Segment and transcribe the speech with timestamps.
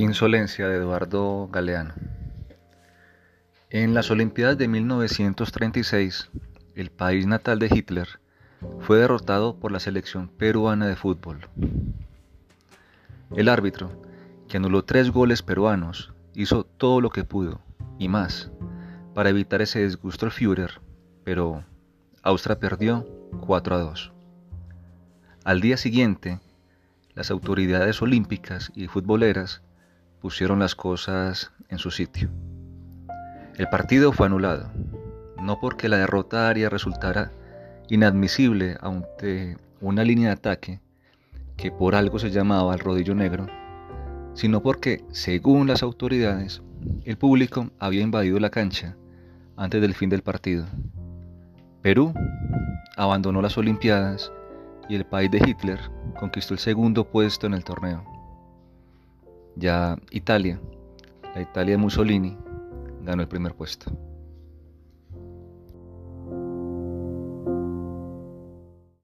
[0.00, 1.92] Insolencia de Eduardo Galeano.
[3.68, 6.30] En las Olimpiadas de 1936,
[6.74, 8.08] el país natal de Hitler
[8.78, 11.50] fue derrotado por la selección peruana de fútbol.
[13.36, 13.90] El árbitro,
[14.48, 17.60] que anuló tres goles peruanos, hizo todo lo que pudo,
[17.98, 18.50] y más,
[19.14, 20.80] para evitar ese disgusto al Führer,
[21.24, 21.62] pero
[22.22, 23.06] Austria perdió
[23.46, 24.12] 4 a 2.
[25.44, 26.40] Al día siguiente,
[27.14, 29.60] las autoridades olímpicas y futboleras
[30.20, 32.30] pusieron las cosas en su sitio.
[33.56, 34.70] El partido fue anulado,
[35.42, 37.30] no porque la derrota aria resultara
[37.88, 40.80] inadmisible ante una línea de ataque
[41.56, 43.46] que por algo se llamaba el rodillo negro,
[44.34, 46.62] sino porque, según las autoridades,
[47.04, 48.96] el público había invadido la cancha
[49.56, 50.64] antes del fin del partido.
[51.82, 52.14] Perú
[52.96, 54.32] abandonó las Olimpiadas
[54.88, 55.78] y el país de Hitler
[56.18, 58.19] conquistó el segundo puesto en el torneo.
[59.60, 60.58] Ya Italia,
[61.34, 62.34] la Italia de Mussolini,
[63.02, 63.92] ganó el primer puesto.